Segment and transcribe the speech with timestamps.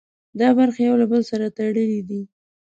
[0.39, 2.21] دا برخې یو له بل سره تړلي دي.